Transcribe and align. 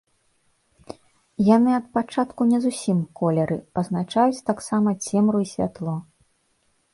Яны 1.55 1.71
ад 1.79 1.85
пачатку 1.97 2.47
не 2.53 2.59
зусім 2.63 2.97
колеры, 3.19 3.57
пазначаюць 3.81 4.43
таксама 4.49 4.89
цемру 5.05 5.37
і 5.45 5.51
святло. 5.53 5.95